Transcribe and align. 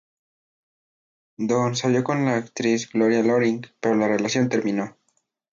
Don 1.37 1.75
salió 1.75 2.03
con 2.03 2.25
la 2.25 2.35
actriz 2.35 2.89
Gloria 2.91 3.21
Loring, 3.21 3.67
pero 3.79 3.93
la 3.93 4.07
relación 4.07 4.49
terminó. 4.49 4.97